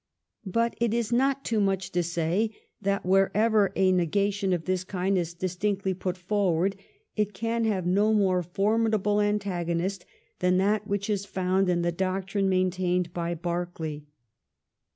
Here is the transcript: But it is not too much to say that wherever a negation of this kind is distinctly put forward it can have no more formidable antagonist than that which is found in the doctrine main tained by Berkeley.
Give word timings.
But 0.47 0.75
it 0.81 0.95
is 0.95 1.11
not 1.13 1.45
too 1.45 1.59
much 1.61 1.91
to 1.91 2.01
say 2.01 2.49
that 2.81 3.05
wherever 3.05 3.71
a 3.75 3.91
negation 3.91 4.51
of 4.51 4.65
this 4.65 4.83
kind 4.83 5.15
is 5.15 5.35
distinctly 5.35 5.93
put 5.93 6.17
forward 6.17 6.75
it 7.15 7.35
can 7.35 7.65
have 7.65 7.85
no 7.85 8.11
more 8.11 8.41
formidable 8.41 9.21
antagonist 9.21 10.03
than 10.39 10.57
that 10.57 10.87
which 10.87 11.07
is 11.07 11.25
found 11.25 11.69
in 11.69 11.83
the 11.83 11.91
doctrine 11.91 12.49
main 12.49 12.71
tained 12.71 13.13
by 13.13 13.35
Berkeley. 13.35 14.07